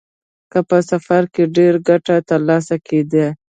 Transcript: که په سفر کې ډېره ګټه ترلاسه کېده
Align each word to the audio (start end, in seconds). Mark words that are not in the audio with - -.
که 0.51 0.59
په 0.69 0.77
سفر 0.89 1.23
کې 1.33 1.43
ډېره 1.55 1.79
ګټه 1.89 2.15
ترلاسه 2.29 2.75
کېده 2.87 3.27